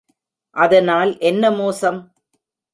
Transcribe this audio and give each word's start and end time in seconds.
அதனால் 0.55 1.17
என்ன 1.19 1.51
மோசம்? 1.51 2.01